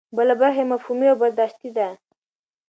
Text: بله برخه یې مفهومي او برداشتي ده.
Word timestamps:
بله 0.15 0.33
برخه 0.41 0.57
یې 0.63 0.69
مفهومي 0.73 1.07
او 1.09 1.17
برداشتي 1.21 1.69
ده. 1.77 1.87